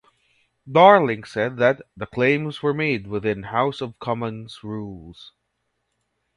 Darling 0.71 1.23
said 1.25 1.57
that 1.57 1.79
"the 1.95 2.07
claims 2.07 2.63
were 2.63 2.73
made 2.73 3.05
within 3.05 3.43
House 3.43 3.81
of 3.81 3.99
Commons 3.99 4.63
rules". 4.63 5.33